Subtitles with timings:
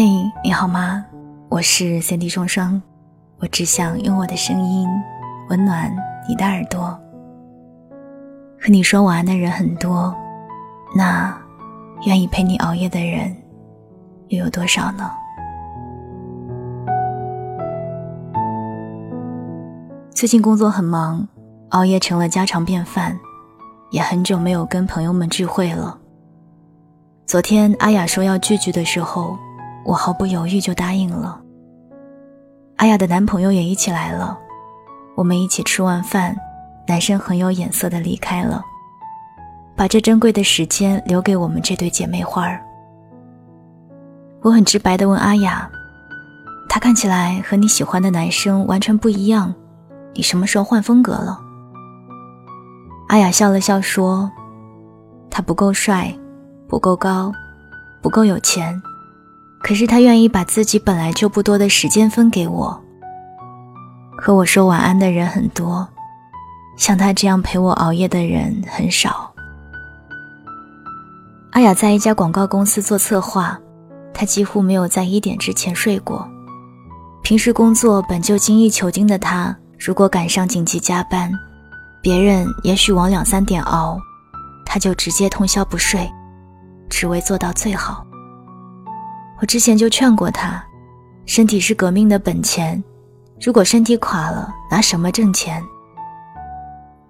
[0.00, 0.06] 嘿，
[0.44, 1.04] 你好吗？
[1.48, 2.80] 我是三 D 双双，
[3.40, 4.88] 我只想用我的声音
[5.50, 5.92] 温暖
[6.28, 6.96] 你的耳朵。
[8.60, 10.14] 和你说晚安的人很多，
[10.94, 11.36] 那
[12.06, 13.34] 愿意陪你熬夜的人
[14.28, 15.10] 又有多少呢？
[20.14, 21.26] 最近工作很忙，
[21.70, 23.18] 熬夜成了家常便饭，
[23.90, 25.98] 也很久没有跟朋友们聚会了。
[27.26, 29.36] 昨天阿雅说要聚聚的时候。
[29.88, 31.40] 我毫不犹豫就答应了。
[32.76, 34.38] 阿雅的男朋友也一起来了，
[35.16, 36.36] 我们一起吃完饭，
[36.86, 38.62] 男生很有眼色的离开了，
[39.74, 42.62] 把这珍贵的时间留给我们这对姐妹花儿。
[44.42, 45.66] 我很直白的问阿雅
[46.68, 49.54] ：“他看起来和你喜欢的男生完全不一样，
[50.12, 51.40] 你什么时候换风格了？”
[53.08, 54.30] 阿雅笑了笑说
[55.30, 56.14] ：“他不够帅，
[56.68, 57.32] 不够高，
[58.02, 58.78] 不够有钱。”
[59.60, 62.82] 可是他愿意把自己本来就不多的时间分给我。
[64.16, 65.86] 和我说晚安的人很多，
[66.76, 69.32] 像他这样陪我熬夜的人很少。
[71.52, 73.58] 阿雅在一家广告公司做策划，
[74.12, 76.28] 她几乎没有在一点之前睡过。
[77.22, 81.30] 平时工作本就精益求精的她，如果赶上紧急加班，
[82.00, 83.98] 别人也许往两三点熬，
[84.64, 86.08] 她就直接通宵不睡，
[86.88, 88.04] 只为做到最好。
[89.40, 90.62] 我之前就劝过他，
[91.24, 92.82] 身体是革命的本钱，
[93.40, 95.62] 如果身体垮了，拿什么挣钱？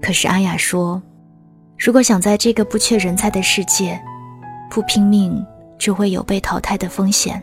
[0.00, 1.02] 可是阿雅说，
[1.78, 4.00] 如果想在这个不缺人才的世界，
[4.70, 5.44] 不拼命
[5.78, 7.42] 就会有被淘汰的风险。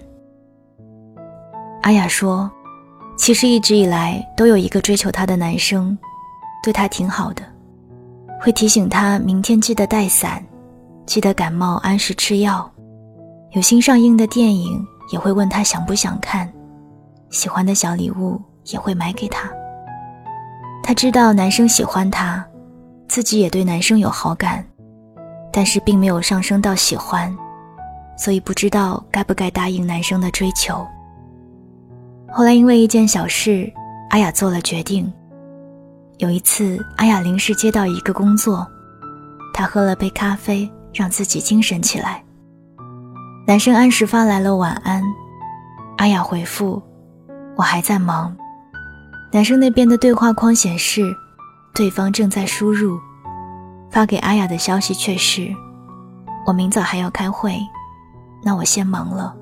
[1.81, 2.50] 阿雅说，
[3.17, 5.97] 其实一直以来都有一个追求她的男生，
[6.63, 7.44] 对她挺好的，
[8.39, 10.41] 会提醒她明天记得带伞，
[11.05, 12.69] 记得感冒按时吃药。
[13.52, 16.47] 有新上映的电影，也会问他想不想看；
[17.31, 19.50] 喜欢的小礼物也会买给他。
[20.84, 22.46] 他知道男生喜欢他，
[23.07, 24.63] 自己也对男生有好感，
[25.51, 27.35] 但是并没有上升到喜欢，
[28.16, 30.85] 所以不知道该不该答应男生的追求。
[32.31, 33.72] 后来因为一件小事，
[34.12, 35.12] 阿雅做了决定。
[36.19, 38.68] 有一次，阿雅临时接到一个工作，
[39.56, 42.23] 她喝了杯咖啡，让自己精神起来。
[43.49, 45.01] 男生按时发来了晚安，
[45.97, 46.79] 阿雅回复
[47.57, 48.37] ：“我还在忙。”
[49.33, 51.01] 男生那边的对话框显示，
[51.73, 52.99] 对方正在输入，
[53.89, 55.51] 发给阿雅的消息却是
[56.45, 57.57] ：“我明早还要开会，
[58.43, 59.35] 那我先忙了。”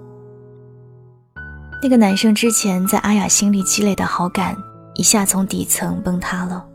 [1.84, 4.56] 那个男生之前在阿雅心里积累的好感，
[4.96, 6.66] 一下从底层崩塌了。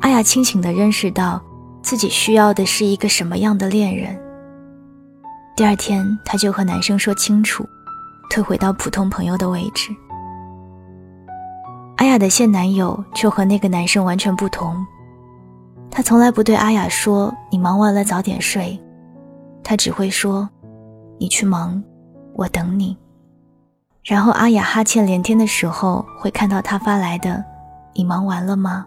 [0.00, 1.40] 阿雅清醒地认识到，
[1.80, 4.20] 自己需要的是一个什么样的恋人。
[5.56, 7.64] 第二天，她就和男生说清楚，
[8.28, 9.94] 退回到普通朋友的位置。
[11.96, 14.84] 阿雅的现男友就和那个男生完全不同，
[15.88, 18.78] 他从来不对阿雅说“你忙完了早点睡”，
[19.62, 20.48] 他只会说
[21.20, 21.80] “你去忙，
[22.34, 22.96] 我等你”。
[24.02, 27.42] 然后阿雅哈欠连天的时候，会看到他发来的
[27.94, 28.84] “你忙完了吗？”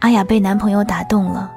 [0.00, 1.52] 阿雅被男朋友打动了，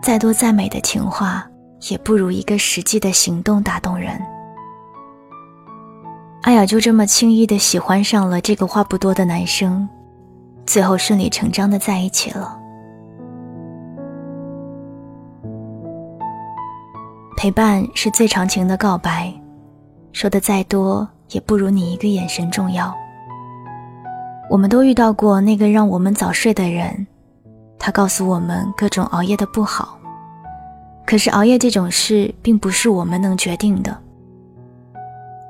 [0.00, 1.44] 再多再美的情话。
[1.90, 4.20] 也不如一个实际的行动打动人。
[6.42, 9.88] 阿雅就这么轻易的喜欢上了这个话不多的男生，
[10.66, 12.58] 最后顺理成章的在一起了。
[17.36, 19.32] 陪伴是最长情的告白，
[20.12, 22.92] 说的再多也不如你一个眼神重要。
[24.50, 27.06] 我们都遇到过那个让我们早睡的人，
[27.78, 29.98] 他告诉我们各种熬夜的不好。
[31.08, 33.98] 可是熬夜这种事并不是我们能决定的。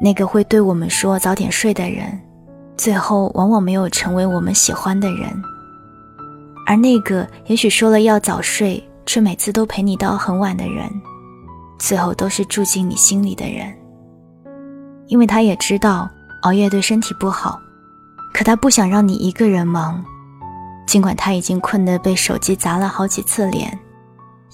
[0.00, 2.16] 那个会对我们说早点睡的人，
[2.76, 5.28] 最后往往没有成为我们喜欢的人；
[6.64, 10.88] 而那个也许说了要早睡，却每次都陪你到很晚的人，
[11.76, 13.74] 最后都是住进你心里的人。
[15.08, 16.08] 因为他也知道
[16.42, 17.60] 熬夜对身体不好，
[18.32, 20.04] 可他不想让你一个人忙，
[20.86, 23.76] 尽管他已经困得被手机砸了好几次脸。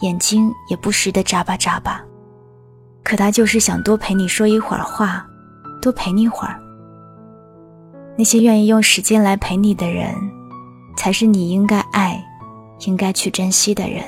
[0.00, 2.02] 眼睛也不时的眨巴眨巴，
[3.02, 5.26] 可他就是想多陪你说一会儿话，
[5.80, 6.60] 多陪你会儿。
[8.16, 10.14] 那些愿意用时间来陪你的人，
[10.96, 12.22] 才是你应该爱、
[12.86, 14.02] 应该去珍惜的人。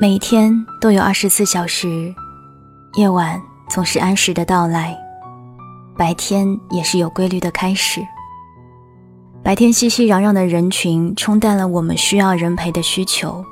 [0.00, 2.14] 每一天都有二十四小时，
[2.94, 4.96] 夜晚总是按时的到来，
[5.96, 8.00] 白天也是有规律的开始。
[9.42, 13.44] 白天熙熙攘攘的人群冲淡了我们需要人陪的需求。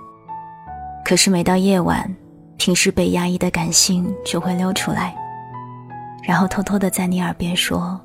[1.04, 2.08] 可是每到夜晚，
[2.56, 5.14] 平时被压抑的感性就会溜出来，
[6.22, 8.00] 然后偷偷的在你耳边说：“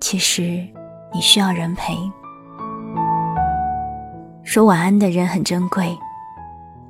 [0.00, 0.66] 其实
[1.14, 1.96] 你需要人陪。”
[4.42, 5.96] 说晚安的人很珍贵，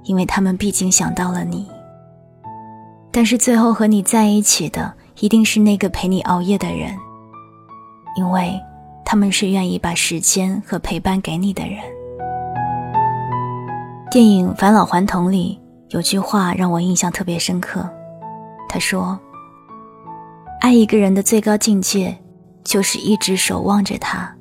[0.04, 1.68] 因为他们毕竟想到了你。
[3.12, 6.96] 但是最后和你在一起的，一定是那个陪你熬夜的人，
[8.16, 8.58] 因为
[9.04, 11.78] 他们是愿意把时间和陪伴给你的人。
[14.10, 15.56] 电影《返老还童》里
[15.90, 17.88] 有句话让我印象特别深刻，
[18.68, 19.16] 他说。
[20.60, 22.18] 爱一个人的最高境界，
[22.64, 24.34] 就是一直守望着他，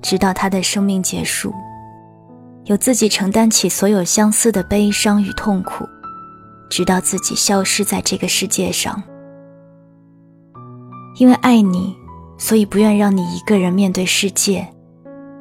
[0.00, 1.52] 直到他的生命结束，
[2.66, 5.84] 有自己承担起所有相思的悲伤与痛苦，
[6.70, 9.02] 直到自己消失在这个世界上。
[11.16, 11.92] 因为爱你，
[12.38, 14.66] 所以不愿让你一个人面对世界，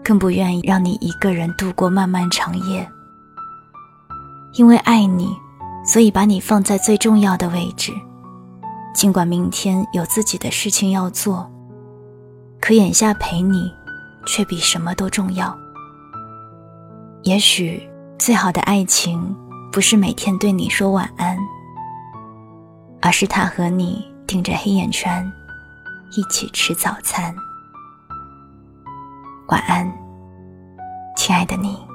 [0.03, 2.89] 更不愿意让你一个人度过漫漫长夜。
[4.57, 5.37] 因为爱你，
[5.85, 7.93] 所以把你放在最重要的位置。
[8.93, 11.47] 尽管明天有自己的事情要做，
[12.59, 13.71] 可眼下陪你，
[14.25, 15.55] 却比什么都重要。
[17.21, 17.87] 也许
[18.17, 19.35] 最好的爱情，
[19.71, 21.37] 不是每天对你说晚安，
[22.99, 25.23] 而是他和你顶着黑眼圈，
[26.17, 27.35] 一起吃早餐。
[29.49, 29.87] 晚安，
[31.15, 31.86] 亲爱的你。